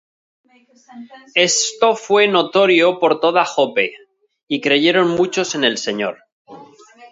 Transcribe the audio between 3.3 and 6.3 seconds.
Joppe; y creyeron muchos en el Señor.